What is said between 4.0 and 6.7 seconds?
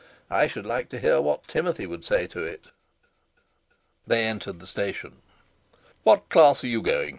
They entered the station. "What class are